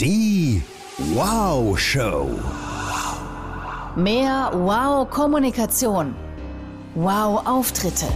[0.00, 0.62] Die
[1.12, 2.30] Wow Show.
[3.96, 6.14] Mehr Wow-Kommunikation.
[6.94, 8.06] Wow-Auftritte.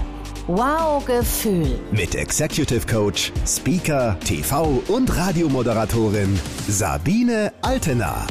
[0.46, 1.78] Wow-Gefühl.
[1.90, 8.26] Mit Executive Coach, Speaker, TV und Radiomoderatorin Sabine Altena.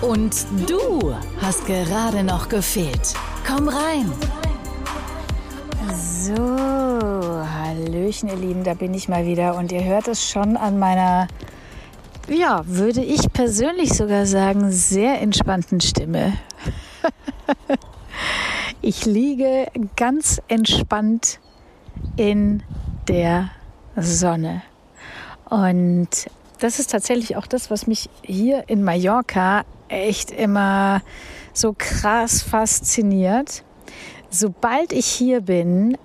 [0.00, 3.14] Und du hast gerade noch gefehlt.
[3.46, 4.10] Komm rein.
[5.94, 9.54] So, Hallöchen, ihr Lieben, da bin ich mal wieder.
[9.54, 11.28] Und ihr hört es schon an meiner,
[12.28, 16.34] ja, würde ich persönlich sogar sagen, sehr entspannten Stimme.
[18.82, 21.40] ich liege ganz entspannt
[22.16, 22.62] in
[23.08, 23.50] der
[23.96, 24.62] Sonne.
[25.48, 26.08] Und
[26.58, 31.02] das ist tatsächlich auch das, was mich hier in Mallorca echt immer
[31.52, 33.62] so krass fasziniert.
[34.30, 35.96] Sobald ich hier bin,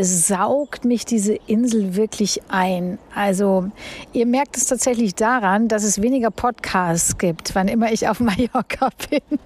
[0.00, 2.98] saugt mich diese Insel wirklich ein.
[3.14, 3.70] Also
[4.12, 8.90] ihr merkt es tatsächlich daran, dass es weniger Podcasts gibt, wann immer ich auf Mallorca
[9.10, 9.38] bin.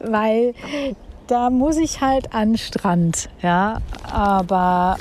[0.12, 0.54] Weil
[1.26, 3.78] da muss ich halt an Strand, ja.
[4.10, 4.96] Aber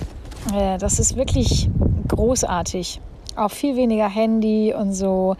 [0.53, 1.69] äh, das ist wirklich
[2.07, 2.99] großartig.
[3.35, 5.35] Auch viel weniger Handy und so.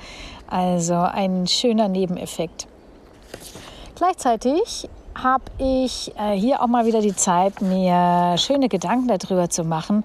[0.47, 2.67] Also ein schöner Nebeneffekt.
[3.95, 4.87] Gleichzeitig
[5.23, 10.03] habe ich äh, hier auch mal wieder die Zeit, mir schöne Gedanken darüber zu machen,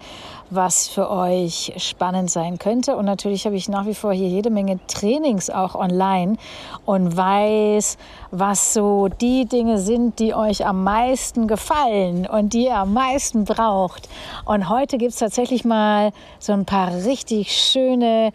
[0.51, 2.97] was für euch spannend sein könnte.
[2.97, 6.37] Und natürlich habe ich nach wie vor hier jede Menge Trainings auch online
[6.85, 7.99] und weiß,
[8.31, 13.45] was so die Dinge sind, die euch am meisten gefallen und die ihr am meisten
[13.45, 14.09] braucht.
[14.45, 18.33] Und heute gibt es tatsächlich mal so ein paar richtig schöne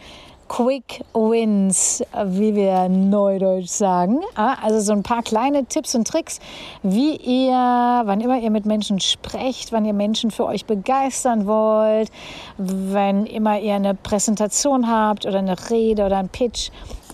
[0.48, 4.22] Quick Wins, wie wir neudeutsch sagen.
[4.36, 6.40] Ah, also so ein paar kleine Tipps und Tricks,
[6.84, 12.10] wie ihr, wann immer ihr mit Menschen sprecht, wann ihr Menschen für euch begeistern wollt,
[12.58, 16.70] wenn immer ihr eine Präsentation habt oder eine Rede oder einen Pitch.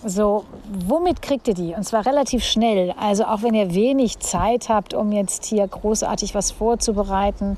[0.06, 0.44] So,
[0.86, 1.74] womit kriegt ihr die?
[1.74, 2.94] Und zwar relativ schnell.
[3.00, 7.56] Also auch wenn ihr wenig Zeit habt, um jetzt hier großartig was vorzubereiten.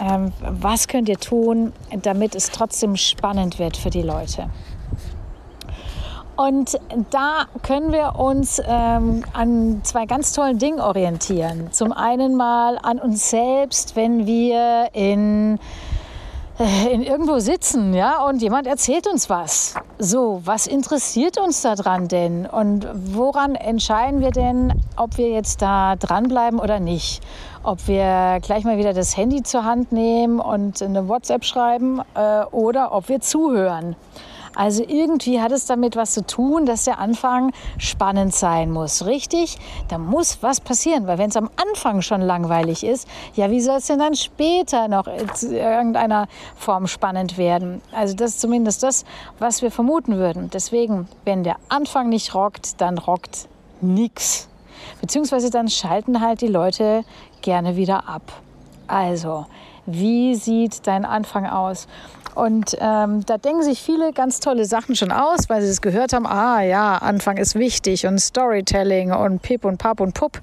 [0.00, 4.50] Ähm, was könnt ihr tun, damit es trotzdem spannend wird für die Leute?
[6.36, 6.78] Und
[7.10, 11.72] da können wir uns ähm, an zwei ganz tollen Dingen orientieren.
[11.72, 15.58] Zum einen mal an uns selbst, wenn wir in
[16.58, 19.74] äh, in irgendwo sitzen, ja, und jemand erzählt uns was.
[19.98, 22.46] So, was interessiert uns daran denn?
[22.46, 27.22] Und woran entscheiden wir denn, ob wir jetzt da dranbleiben oder nicht?
[27.62, 32.44] Ob wir gleich mal wieder das Handy zur Hand nehmen und eine WhatsApp schreiben äh,
[32.44, 33.94] oder ob wir zuhören.
[34.56, 39.04] Also irgendwie hat es damit was zu tun, dass der Anfang spannend sein muss.
[39.04, 39.58] Richtig?
[39.88, 43.76] Da muss was passieren, weil wenn es am Anfang schon langweilig ist, ja, wie soll
[43.76, 47.82] es denn dann später noch in irgendeiner Form spannend werden?
[47.92, 49.04] Also das ist zumindest das,
[49.38, 50.48] was wir vermuten würden.
[50.50, 53.48] Deswegen, wenn der Anfang nicht rockt, dann rockt
[53.82, 54.48] nichts.
[55.02, 57.04] Beziehungsweise dann schalten halt die Leute
[57.42, 58.22] gerne wieder ab.
[58.86, 59.46] Also,
[59.86, 61.86] wie sieht dein Anfang aus?
[62.34, 66.12] Und ähm, da denken sich viele ganz tolle Sachen schon aus, weil sie es gehört
[66.12, 70.42] haben, ah ja, Anfang ist wichtig und Storytelling und Pip und Pap und Pup.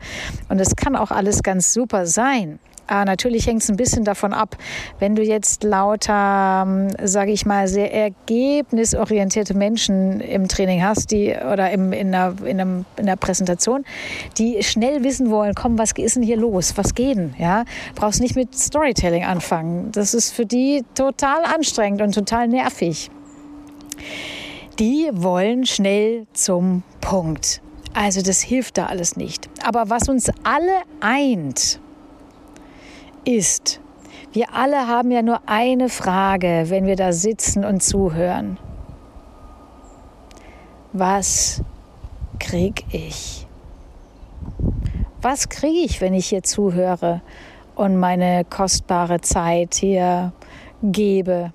[0.50, 2.58] Und es kann auch alles ganz super sein.
[2.88, 4.58] Ah, natürlich hängt es ein bisschen davon ab,
[5.00, 11.34] wenn du jetzt lauter, ähm, sage ich mal, sehr ergebnisorientierte Menschen im Training hast, die
[11.34, 13.86] oder im, in, einer, in, einem, in einer Präsentation,
[14.38, 16.74] die schnell wissen wollen, komm, was ist denn hier los?
[16.76, 17.34] Was geht denn?
[17.38, 17.64] Ja?
[17.96, 19.92] Brauchst nicht mit Storytelling anfangen.
[19.92, 23.10] Das ist für die total anstrengend und total nervig.
[24.80, 27.62] Die wollen schnell zum Punkt.
[27.94, 29.50] Also das hilft da alles nicht.
[29.64, 31.80] Aber was uns alle eint,
[33.26, 33.80] ist,
[34.32, 38.58] wir alle haben ja nur eine Frage, wenn wir da sitzen und zuhören.
[40.92, 41.62] Was
[42.40, 43.48] krieg ich?
[45.22, 47.22] Was kriege ich, wenn ich hier zuhöre
[47.76, 50.34] und meine kostbare Zeit hier
[50.82, 51.54] gebe?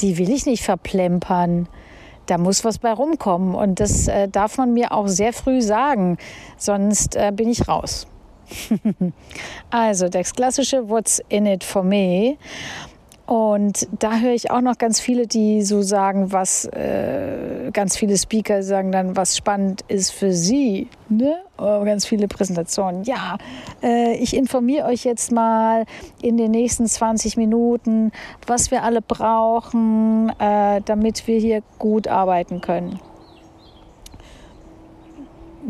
[0.00, 1.68] Die will ich nicht verplempern.
[2.26, 6.18] Da muss was bei rumkommen und das äh, darf man mir auch sehr früh sagen,
[6.56, 8.06] sonst äh, bin ich raus.
[9.70, 12.36] also das klassische What's in it for me.
[13.32, 18.18] Und da höre ich auch noch ganz viele, die so sagen, was äh, ganz viele
[18.18, 20.88] Speaker sagen dann, was spannend ist für sie.
[21.08, 21.36] Ne?
[21.56, 23.04] Oh, ganz viele Präsentationen.
[23.04, 23.38] Ja,
[23.82, 25.86] äh, ich informiere euch jetzt mal
[26.20, 28.10] in den nächsten 20 Minuten,
[28.46, 32.98] was wir alle brauchen, äh, damit wir hier gut arbeiten können.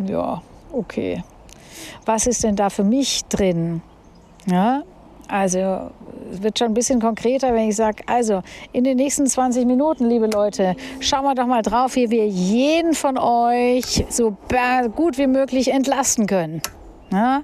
[0.06, 0.42] Ja,
[0.72, 1.22] okay
[2.04, 3.82] was ist denn da für mich drin?
[4.46, 4.82] Ja,
[5.28, 5.90] Also
[6.30, 8.42] es wird schon ein bisschen konkreter, wenn ich sage, also
[8.72, 12.94] in den nächsten 20 Minuten, liebe Leute, schauen wir doch mal drauf, wie wir jeden
[12.94, 14.36] von euch so
[14.94, 16.60] gut wie möglich entlasten können.
[17.10, 17.42] Ja?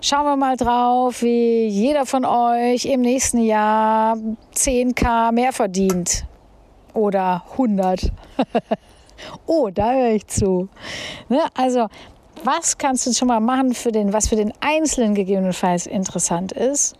[0.00, 4.16] Schauen wir mal drauf, wie jeder von euch im nächsten Jahr
[4.54, 6.26] 10k mehr verdient.
[6.92, 8.12] Oder 100.
[9.46, 10.68] oh, da höre ich zu.
[11.28, 11.40] Ne?
[11.54, 11.86] Also,
[12.44, 16.96] was kannst du schon mal machen, für den, was für den Einzelnen gegebenenfalls interessant ist?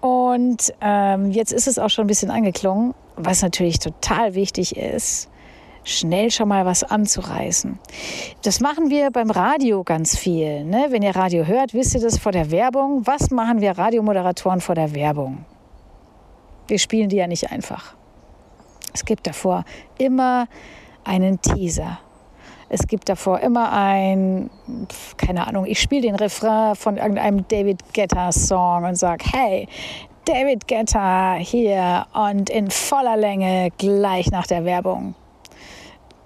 [0.00, 5.28] Und ähm, jetzt ist es auch schon ein bisschen angeklungen, was natürlich total wichtig ist,
[5.84, 7.78] schnell schon mal was anzureißen.
[8.42, 10.64] Das machen wir beim Radio ganz viel.
[10.64, 10.86] Ne?
[10.90, 13.06] Wenn ihr Radio hört, wisst ihr das vor der Werbung.
[13.06, 15.44] Was machen wir Radiomoderatoren vor der Werbung?
[16.68, 17.94] Wir spielen die ja nicht einfach.
[18.92, 19.64] Es gibt davor
[19.98, 20.48] immer
[21.04, 22.00] einen Teaser.
[22.68, 24.50] Es gibt davor immer ein,
[25.16, 29.68] keine Ahnung, ich spiele den Refrain von irgendeinem David Guetta Song und sage, hey,
[30.24, 35.14] David Guetta hier und in voller Länge gleich nach der Werbung.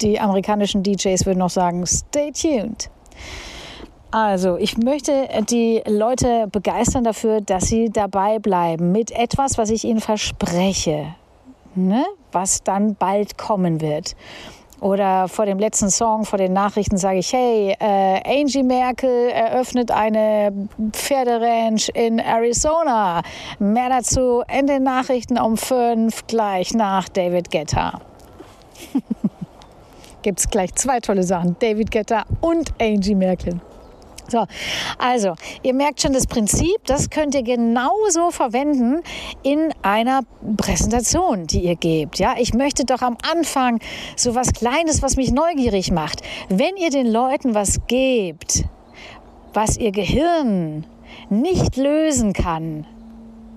[0.00, 2.90] Die amerikanischen DJs würden noch sagen, stay tuned.
[4.10, 9.84] Also, ich möchte die Leute begeistern dafür, dass sie dabei bleiben mit etwas, was ich
[9.84, 11.14] ihnen verspreche,
[11.74, 12.04] ne?
[12.32, 14.16] was dann bald kommen wird.
[14.80, 19.90] Oder vor dem letzten Song, vor den Nachrichten sage ich, hey, äh, Angie Merkel eröffnet
[19.90, 23.22] eine Pferderanch in Arizona.
[23.58, 28.00] Mehr dazu in den Nachrichten um fünf, gleich nach David Guetta.
[30.22, 33.60] Gibt es gleich zwei tolle Sachen, David Guetta und Angie Merkel.
[34.30, 34.46] So,
[34.98, 39.02] also, ihr merkt schon das Prinzip, das könnt ihr genauso verwenden
[39.42, 40.20] in einer
[40.56, 42.18] Präsentation, die ihr gebt.
[42.20, 43.80] Ja, ich möchte doch am Anfang
[44.14, 46.22] so was Kleines, was mich neugierig macht.
[46.48, 48.64] Wenn ihr den Leuten was gebt,
[49.52, 50.86] was ihr Gehirn
[51.28, 52.86] nicht lösen kann,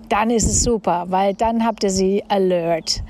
[0.09, 3.03] dann ist es super, weil dann habt ihr sie alert.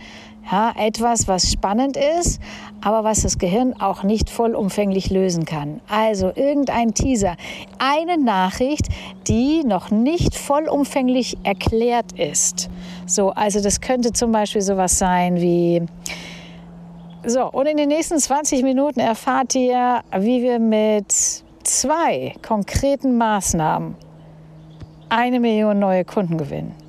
[0.51, 2.41] Ja, etwas, was spannend ist,
[2.81, 5.79] aber was das Gehirn auch nicht vollumfänglich lösen kann.
[5.87, 7.37] Also irgendein Teaser,
[7.79, 8.87] eine Nachricht,
[9.27, 12.69] die noch nicht vollumfänglich erklärt ist.
[13.05, 15.81] So, also das könnte zum Beispiel sowas sein wie,
[17.25, 21.13] so, und in den nächsten 20 Minuten erfahrt ihr, wie wir mit
[21.63, 23.95] zwei konkreten Maßnahmen
[25.07, 26.82] eine Million neue Kunden gewinnen.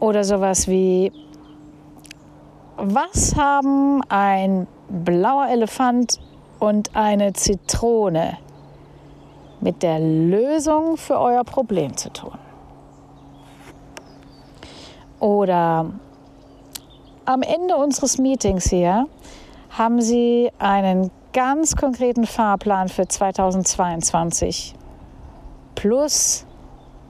[0.00, 1.12] Oder sowas wie,
[2.76, 6.20] was haben ein blauer Elefant
[6.60, 8.38] und eine Zitrone
[9.60, 12.38] mit der Lösung für euer Problem zu tun?
[15.18, 15.86] Oder
[17.24, 19.06] am Ende unseres Meetings hier
[19.70, 24.74] haben Sie einen ganz konkreten Fahrplan für 2022
[25.74, 26.46] plus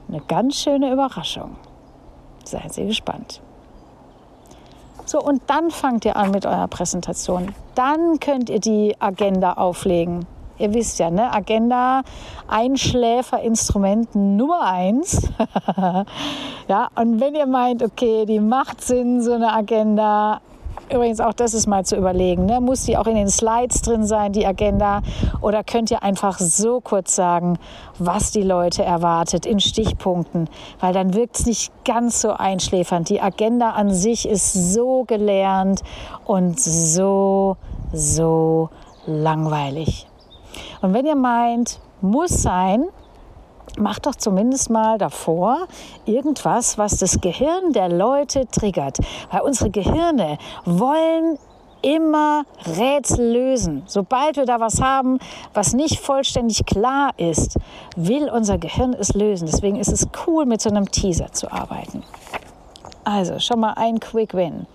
[0.07, 1.55] eine ganz schöne Überraschung.
[2.49, 3.41] Seien Sie gespannt.
[5.05, 7.53] So, und dann fangt ihr an mit eurer Präsentation.
[7.75, 10.25] Dann könnt ihr die Agenda auflegen.
[10.59, 11.33] Ihr wisst ja, ne?
[11.33, 12.01] Agenda,
[12.47, 15.29] Einschläferinstrument Nummer eins.
[16.67, 20.41] ja, und wenn ihr meint, okay, die macht Sinn, so eine Agenda,
[20.91, 22.45] Übrigens auch das ist mal zu überlegen.
[22.45, 22.59] Ne?
[22.61, 25.01] Muss die auch in den Slides drin sein, die Agenda?
[25.39, 27.59] Oder könnt ihr einfach so kurz sagen,
[27.99, 30.49] was die Leute erwartet in Stichpunkten?
[30.79, 33.09] Weil dann wirkt es nicht ganz so einschläfernd.
[33.09, 35.83] Die Agenda an sich ist so gelernt
[36.25, 37.57] und so,
[37.93, 38.69] so
[39.05, 40.07] langweilig.
[40.81, 42.85] Und wenn ihr meint, muss sein,
[43.79, 45.67] mach doch zumindest mal davor
[46.05, 48.97] irgendwas, was das Gehirn der Leute triggert.
[49.31, 51.37] Weil unsere Gehirne wollen
[51.81, 53.83] immer Rätsel lösen.
[53.85, 55.19] Sobald wir da was haben,
[55.53, 57.57] was nicht vollständig klar ist,
[57.95, 59.47] will unser Gehirn es lösen.
[59.47, 62.03] Deswegen ist es cool, mit so einem Teaser zu arbeiten.
[63.03, 64.67] Also schon mal ein Quick Win.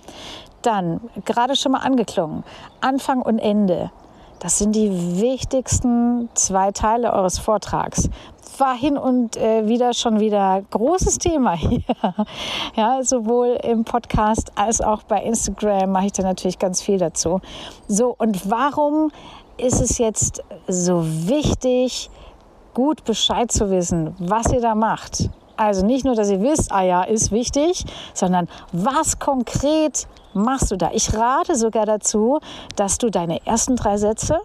[0.63, 2.43] Dann, gerade schon mal angeklungen,
[2.81, 3.91] Anfang und Ende.
[4.45, 4.91] Das sind die
[5.23, 8.11] wichtigsten zwei Teile eures Vortrags
[8.59, 11.81] war hin und äh, wieder schon wieder großes Thema hier.
[12.77, 17.41] ja, sowohl im Podcast als auch bei Instagram mache ich da natürlich ganz viel dazu.
[17.89, 19.11] So, und warum
[19.57, 22.11] ist es jetzt so wichtig,
[22.75, 25.31] gut Bescheid zu wissen, was ihr da macht?
[25.57, 30.77] Also nicht nur, dass ihr wisst, ah ja, ist wichtig, sondern was konkret machst du
[30.77, 30.91] da?
[30.93, 32.41] Ich rate sogar dazu,
[32.77, 34.41] dass du deine ersten drei Sätze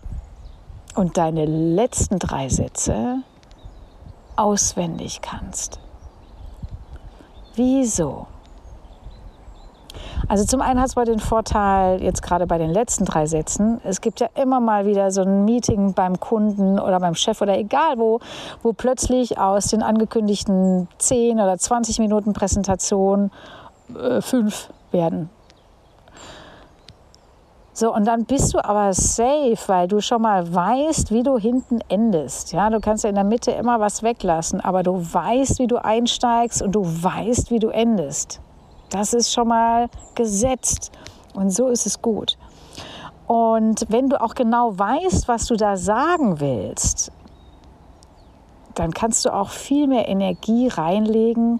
[0.95, 3.23] und deine letzten drei Sätze
[4.35, 5.79] auswendig kannst.
[7.55, 8.27] Wieso?
[10.29, 13.99] Also zum einen hat es den Vorteil, jetzt gerade bei den letzten drei Sätzen, es
[13.99, 17.97] gibt ja immer mal wieder so ein Meeting beim Kunden oder beim Chef oder egal
[17.97, 18.19] wo,
[18.61, 23.31] wo plötzlich aus den angekündigten 10 oder 20 Minuten Präsentation
[23.99, 25.29] äh, fünf werden.
[27.73, 31.79] So, und dann bist du aber safe, weil du schon mal weißt, wie du hinten
[31.87, 32.51] endest.
[32.51, 35.77] Ja, du kannst ja in der Mitte immer was weglassen, aber du weißt, wie du
[35.77, 38.41] einsteigst und du weißt, wie du endest.
[38.89, 40.91] Das ist schon mal gesetzt
[41.33, 42.37] und so ist es gut.
[43.27, 47.11] Und wenn du auch genau weißt, was du da sagen willst,
[48.73, 51.59] dann kannst du auch viel mehr Energie reinlegen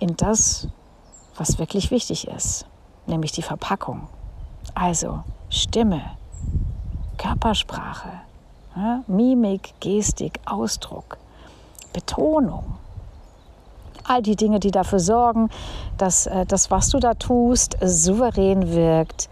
[0.00, 0.66] in das,
[1.36, 2.66] was wirklich wichtig ist,
[3.06, 4.08] nämlich die Verpackung.
[4.74, 6.02] Also Stimme,
[7.18, 8.10] Körpersprache,
[8.76, 11.18] ja, Mimik, Gestik, Ausdruck,
[11.92, 12.76] Betonung.
[14.04, 15.50] All die Dinge, die dafür sorgen,
[15.98, 19.28] dass äh, das, was du da tust, souverän wirkt,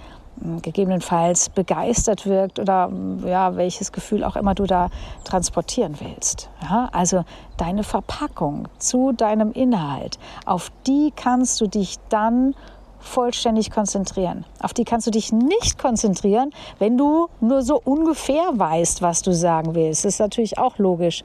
[0.62, 2.90] gegebenenfalls begeistert wirkt oder
[3.24, 4.88] ja, welches Gefühl auch immer du da
[5.24, 6.48] transportieren willst.
[6.62, 7.24] Ja, also
[7.56, 12.54] deine Verpackung zu deinem Inhalt, auf die kannst du dich dann
[13.00, 14.44] vollständig konzentrieren.
[14.60, 19.32] Auf die kannst du dich nicht konzentrieren, wenn du nur so ungefähr weißt, was du
[19.32, 20.04] sagen willst.
[20.04, 21.22] Das ist natürlich auch logisch.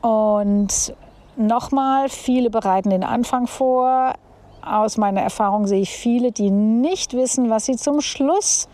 [0.00, 0.94] Und
[1.36, 4.14] Nochmal, viele bereiten den Anfang vor.
[4.62, 8.68] Aus meiner Erfahrung sehe ich viele, die nicht wissen, was sie zum Schluss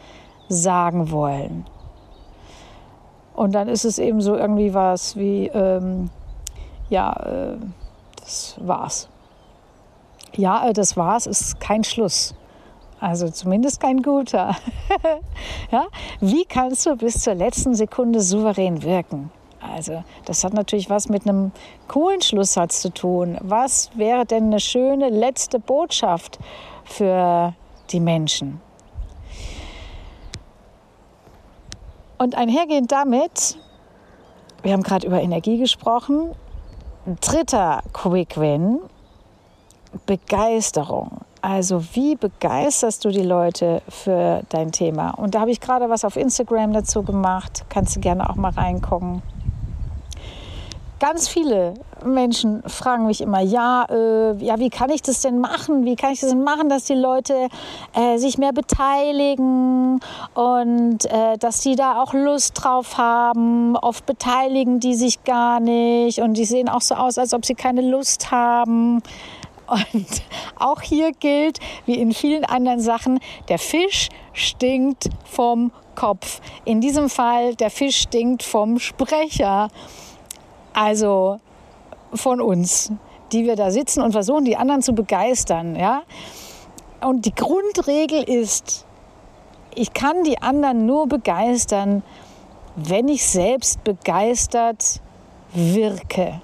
[0.49, 1.67] sagen wollen.
[3.35, 6.11] Und dann ist es eben so irgendwie was wie, ähm,
[6.89, 7.57] ja, äh,
[8.21, 9.09] das war's.
[10.37, 12.35] Ja, äh, das war's ist kein Schluss.
[13.01, 14.55] Also zumindest kein guter.
[15.73, 15.87] ja?
[16.21, 19.31] Wie kannst du bis zur letzten Sekunde souverän wirken?
[19.61, 21.53] Also das hat natürlich was mit einem
[21.89, 23.39] coolen Schlusssatz zu tun.
[23.41, 26.39] Was wäre denn eine schöne letzte Botschaft
[26.85, 27.55] für
[27.91, 28.61] die Menschen?
[32.19, 33.59] Und einhergehend damit,
[34.63, 36.37] wir haben gerade über Energie gesprochen,
[37.21, 38.79] dritter Quick Win,
[40.07, 41.21] Begeisterung.
[41.41, 45.11] Also wie begeisterst du die Leute für dein Thema?
[45.11, 47.65] Und da habe ich gerade was auf Instagram dazu gemacht.
[47.69, 49.23] Kannst du gerne auch mal reingucken.
[51.03, 55.85] Ganz viele Menschen fragen mich immer, ja, äh, ja, wie kann ich das denn machen?
[55.85, 57.49] Wie kann ich das denn machen, dass die Leute
[57.93, 59.99] äh, sich mehr beteiligen
[60.35, 63.77] und äh, dass sie da auch Lust drauf haben?
[63.77, 67.57] Oft beteiligen die sich gar nicht und die sehen auch so aus, als ob sie
[67.57, 69.03] keine Lust haben.
[69.73, 70.23] Und
[70.59, 76.43] auch hier gilt, wie in vielen anderen Sachen, der Fisch stinkt vom Kopf.
[76.67, 79.69] In diesem Fall, der Fisch stinkt vom Sprecher.
[80.75, 81.41] Also
[82.13, 82.93] von uns,
[83.33, 85.75] die wir da sitzen und versuchen, die anderen zu begeistern.
[85.75, 86.03] Ja?
[87.01, 88.85] Und die Grundregel ist,
[89.75, 92.03] ich kann die anderen nur begeistern,
[92.77, 95.01] wenn ich selbst begeistert
[95.55, 96.43] wirke.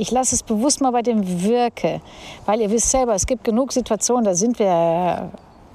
[0.00, 2.00] Ich lasse es bewusst mal bei dem Wirke,
[2.46, 5.30] weil ihr wisst selber, es gibt genug Situationen, da sind wir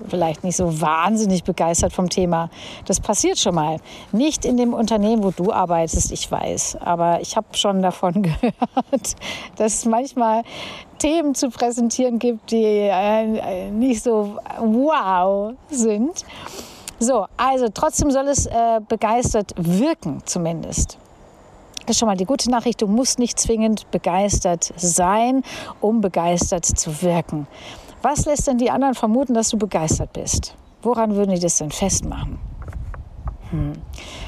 [0.10, 2.50] vielleicht nicht so wahnsinnig begeistert vom Thema.
[2.88, 3.78] Das passiert schon mal.
[4.12, 6.78] Nicht in dem Unternehmen, wo du arbeitest, ich weiß.
[6.82, 9.16] Aber ich habe schon davon gehört,
[9.58, 10.42] dass es manchmal
[10.98, 16.26] Themen zu präsentieren gibt, die äh, nicht so wow sind.
[16.98, 20.98] So, also trotzdem soll es äh, begeistert wirken, zumindest.
[21.86, 22.82] Das ist schon mal die gute Nachricht.
[22.82, 25.44] Du musst nicht zwingend begeistert sein,
[25.82, 27.48] um begeistert zu wirken.
[28.02, 30.56] Was lässt denn die anderen vermuten, dass du begeistert bist?
[30.82, 32.40] Woran würden die das denn festmachen?
[33.52, 33.74] Hm.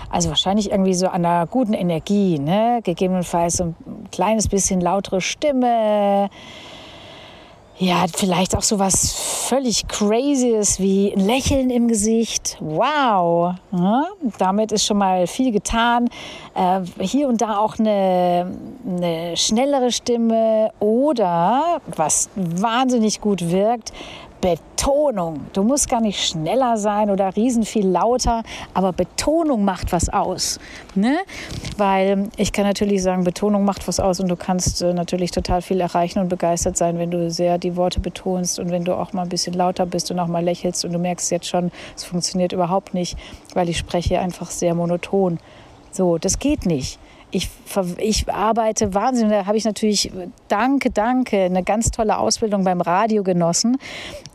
[0.09, 2.79] Also wahrscheinlich irgendwie so an einer guten Energie, ne?
[2.83, 3.75] gegebenenfalls so ein
[4.11, 6.29] kleines bisschen lautere Stimme,
[7.79, 9.13] ja, vielleicht auch so was
[9.47, 12.57] völlig Crazyes wie ein Lächeln im Gesicht.
[12.59, 14.05] Wow, ja,
[14.39, 16.09] damit ist schon mal viel getan.
[16.55, 18.51] Äh, hier und da auch eine,
[18.85, 23.93] eine schnellere Stimme oder, was wahnsinnig gut wirkt,
[24.41, 25.47] Betonung.
[25.53, 30.59] Du musst gar nicht schneller sein oder riesen viel lauter, aber Betonung macht was aus.
[30.95, 31.17] Ne?
[31.77, 35.61] Weil ich kann natürlich sagen, Betonung macht was aus und du kannst äh, natürlich total
[35.61, 39.13] viel erreichen und begeistert sein, wenn du sehr die Worte betonst und wenn du auch
[39.13, 42.03] mal ein bisschen lauter bist und auch mal lächelst und du merkst jetzt schon, es
[42.03, 43.17] funktioniert überhaupt nicht,
[43.53, 45.39] weil ich spreche einfach sehr monoton.
[45.91, 46.99] So, das geht nicht
[47.31, 47.49] ich,
[47.97, 49.31] ich arbeite wahnsinnig.
[49.31, 50.11] Da habe ich natürlich,
[50.47, 53.77] danke, danke, eine ganz tolle Ausbildung beim Radio genossen,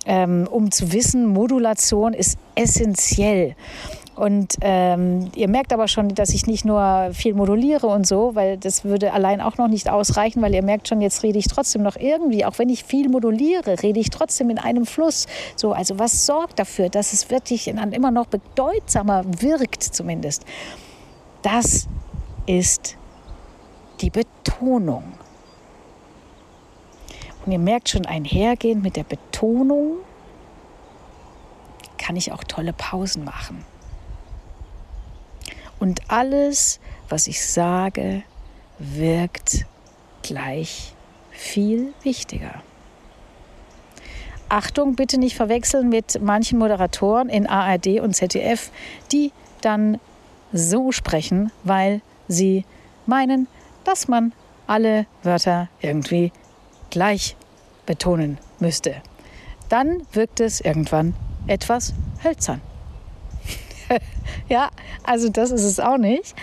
[0.07, 3.55] ähm, um zu wissen, Modulation ist essentiell.
[4.15, 8.59] Und ähm, ihr merkt aber schon, dass ich nicht nur viel moduliere und so, weil
[8.59, 11.83] das würde allein auch noch nicht ausreichen, weil ihr merkt schon, jetzt rede ich trotzdem
[11.83, 15.27] noch irgendwie, auch wenn ich viel moduliere, rede ich trotzdem in einem Fluss.
[15.57, 20.45] So, also was sorgt dafür, dass es wirklich immer noch bedeutsamer wirkt zumindest?
[21.41, 21.89] Das
[22.47, 22.99] ist
[24.03, 25.05] die Betonung.
[27.45, 29.99] Und ihr merkt schon, einhergehend mit der Betonung
[31.99, 33.65] kann ich auch tolle Pausen machen.
[35.79, 38.23] Und alles, was ich sage,
[38.79, 39.67] wirkt
[40.23, 40.95] gleich
[41.31, 42.63] viel wichtiger.
[44.49, 48.71] Achtung, bitte nicht verwechseln mit manchen Moderatoren in ARD und ZDF,
[49.11, 49.99] die dann
[50.53, 52.65] so sprechen, weil sie
[53.07, 53.49] meinen,
[53.85, 54.33] dass man
[54.67, 56.33] alle Wörter irgendwie
[56.93, 57.37] gleich
[57.87, 58.97] betonen müsste.
[59.69, 61.15] Dann wirkt es irgendwann
[61.47, 62.61] etwas hölzern.
[64.49, 64.69] ja,
[65.03, 66.35] also das ist es auch nicht.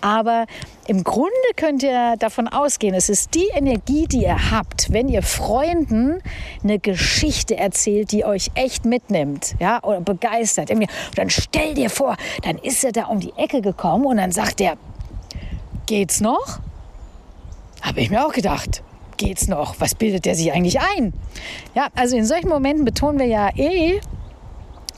[0.00, 0.46] Aber
[0.88, 5.22] im Grunde könnt ihr davon ausgehen, es ist die Energie, die ihr habt, wenn ihr
[5.22, 6.20] Freunden
[6.64, 10.72] eine Geschichte erzählt, die euch echt mitnimmt, ja, oder begeistert.
[10.72, 14.32] Und dann stell dir vor, dann ist er da um die Ecke gekommen und dann
[14.32, 14.76] sagt er,
[15.86, 16.58] geht's noch?
[17.80, 18.82] Habe ich mir auch gedacht.
[19.22, 19.78] Geht's noch?
[19.78, 21.12] Was bildet der sich eigentlich ein?
[21.76, 24.00] Ja, also in solchen Momenten betonen wir ja eh,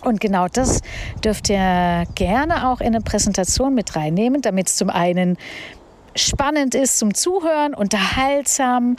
[0.03, 0.81] und genau das
[1.23, 5.37] dürft ihr gerne auch in eine Präsentation mit reinnehmen, damit es zum einen
[6.15, 8.97] spannend ist zum Zuhören, unterhaltsam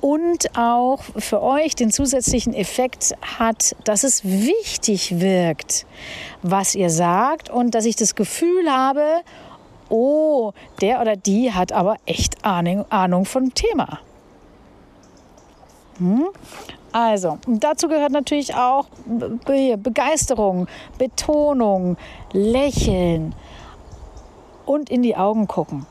[0.00, 5.84] und auch für euch den zusätzlichen Effekt hat, dass es wichtig wirkt,
[6.42, 9.20] was ihr sagt und dass ich das Gefühl habe,
[9.90, 14.00] oh, der oder die hat aber echt Ahnung, Ahnung vom Thema.
[15.98, 16.26] Hm?
[16.92, 18.86] Also, dazu gehört natürlich auch
[19.46, 20.68] Be Begeisterung,
[20.98, 21.96] Betonung,
[22.32, 23.34] Lächeln
[24.66, 25.86] und in die Augen gucken.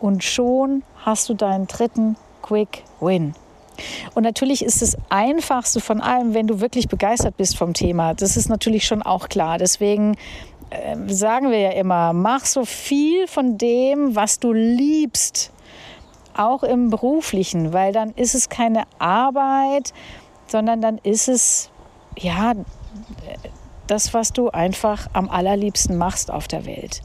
[0.00, 3.34] Und schon hast du deinen dritten Quick Win.
[4.14, 8.14] Und natürlich ist das Einfachste von allem, wenn du wirklich begeistert bist vom Thema.
[8.14, 9.58] Das ist natürlich schon auch klar.
[9.58, 10.16] Deswegen
[10.70, 15.52] äh, sagen wir ja immer, mach so viel von dem, was du liebst
[16.38, 19.92] auch im beruflichen, weil dann ist es keine Arbeit,
[20.46, 21.70] sondern dann ist es
[22.16, 22.54] ja
[23.86, 27.02] das, was du einfach am allerliebsten machst auf der Welt.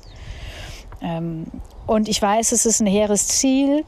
[1.01, 1.45] Ähm,
[1.85, 3.83] und ich weiß, es ist ein hehres Ziel.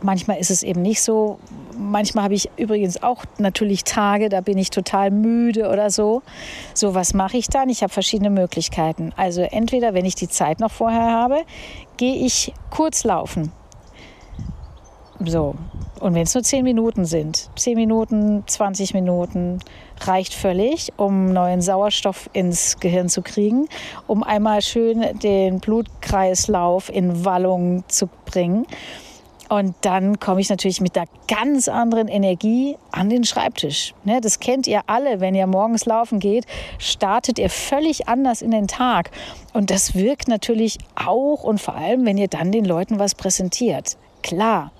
[0.00, 1.38] Manchmal ist es eben nicht so.
[1.76, 6.22] Manchmal habe ich übrigens auch natürlich Tage, da bin ich total müde oder so.
[6.74, 7.68] So, was mache ich dann?
[7.68, 9.12] Ich habe verschiedene Möglichkeiten.
[9.16, 11.42] Also entweder, wenn ich die Zeit noch vorher habe,
[11.96, 13.52] gehe ich kurz laufen.
[15.26, 15.54] So.
[16.00, 19.60] Und wenn es nur 10 Minuten sind, 10 Minuten, 20 Minuten,
[20.00, 23.68] reicht völlig, um neuen Sauerstoff ins Gehirn zu kriegen,
[24.06, 28.66] um einmal schön den Blutkreislauf in Wallung zu bringen.
[29.48, 33.94] Und dann komme ich natürlich mit einer ganz anderen Energie an den Schreibtisch.
[34.04, 36.46] Ne, das kennt ihr alle, wenn ihr morgens laufen geht,
[36.78, 39.10] startet ihr völlig anders in den Tag.
[39.52, 43.96] Und das wirkt natürlich auch und vor allem, wenn ihr dann den Leuten was präsentiert.
[44.22, 44.72] Klar,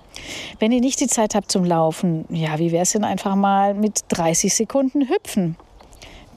[0.59, 3.73] wenn ihr nicht die Zeit habt zum Laufen, ja, wie wäre es denn einfach mal
[3.73, 5.55] mit 30 Sekunden hüpfen?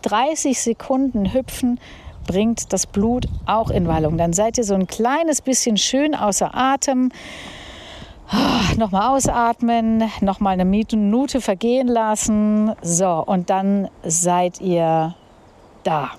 [0.03, 1.81] 30 Sekunden hüpfen
[2.27, 4.19] bringt das Blut auch in Wallung.
[4.19, 7.11] Dann seid ihr so ein kleines bisschen schön außer Atem.
[8.31, 12.73] Ah, nochmal ausatmen, nochmal eine Minute vergehen lassen.
[12.83, 15.15] So, und dann seid ihr
[15.83, 16.11] da.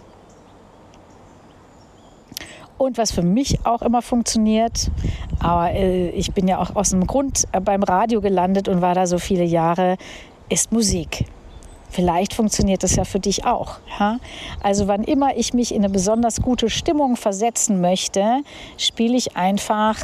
[2.80, 4.90] Und was für mich auch immer funktioniert,
[5.40, 8.96] aber äh, ich bin ja auch aus dem Grund äh, beim Radio gelandet und war
[8.96, 9.98] da so viele Jahre,
[10.48, 11.26] ist Musik.
[11.90, 13.80] Vielleicht funktioniert das ja für dich auch.
[14.00, 14.20] Ja?
[14.64, 18.44] Also wann immer ich mich in eine besonders gute Stimmung versetzen möchte,
[18.78, 19.98] spiele ich einfach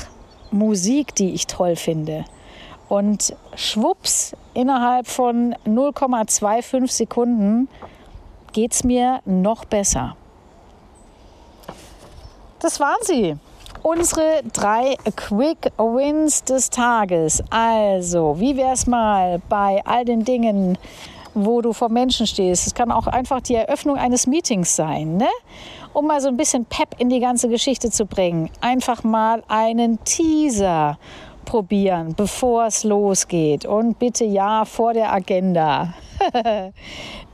[0.51, 2.25] Musik, die ich toll finde.
[2.89, 7.69] Und schwupps, innerhalb von 0,25 Sekunden
[8.51, 10.17] geht es mir noch besser.
[12.65, 13.35] Das waren sie.
[13.83, 17.43] Unsere drei Quick Wins des Tages.
[17.51, 20.75] Also, wie wäre es mal bei all den Dingen,
[21.35, 22.65] wo du vor Menschen stehst?
[22.65, 25.27] Es kann auch einfach die Eröffnung eines Meetings sein, ne?
[25.93, 28.49] um mal so ein bisschen Pep in die ganze Geschichte zu bringen.
[28.61, 30.97] Einfach mal einen Teaser
[31.45, 33.67] probieren, bevor es losgeht.
[33.67, 35.93] Und bitte ja vor der Agenda.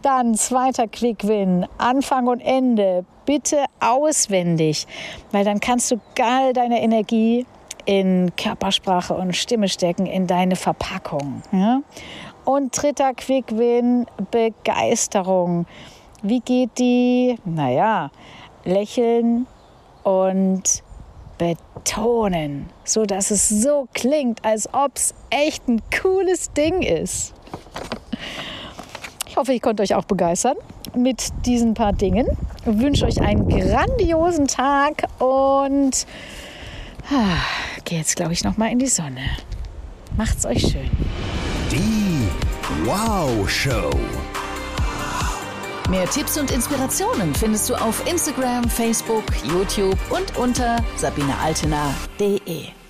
[0.01, 4.87] Dann zweiter Quick-Win, Anfang und Ende, bitte auswendig,
[5.31, 7.45] weil dann kannst du geil deine Energie
[7.85, 11.41] in Körpersprache und Stimme stecken, in deine Verpackung.
[11.53, 11.81] Ja?
[12.43, 15.65] Und dritter Quick-Win, Begeisterung.
[16.21, 17.39] Wie geht die?
[17.45, 18.11] Naja,
[18.65, 19.47] lächeln
[20.03, 20.83] und
[21.37, 27.33] betonen, so dass es so klingt, als ob es echt ein cooles Ding ist.
[29.25, 30.57] Ich hoffe, ich konnte euch auch begeistern
[30.95, 32.27] mit diesen paar Dingen.
[32.65, 36.05] Ich wünsche euch einen grandiosen Tag und
[37.09, 37.37] ah,
[37.85, 39.21] gehe jetzt, glaube ich, noch mal in die Sonne.
[40.17, 40.89] Macht's euch schön.
[41.71, 42.27] Die
[42.85, 43.89] Wow Show.
[45.89, 52.80] Mehr Tipps und Inspirationen findest du auf Instagram, Facebook, YouTube und unter sabinealtener.de.